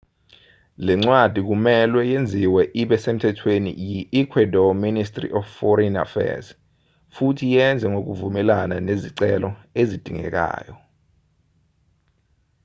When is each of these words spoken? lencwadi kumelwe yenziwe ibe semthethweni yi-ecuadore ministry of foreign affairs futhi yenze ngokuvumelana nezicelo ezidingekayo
lencwadi 0.85 1.39
kumelwe 1.47 2.01
yenziwe 2.11 2.61
ibe 2.81 2.95
semthethweni 3.03 3.71
yi-ecuadore 3.89 4.77
ministry 4.85 5.27
of 5.37 5.45
foreign 5.57 5.95
affairs 6.05 6.47
futhi 7.15 7.45
yenze 7.55 7.85
ngokuvumelana 7.93 8.75
nezicelo 8.87 9.49
ezidingekayo 9.81 10.75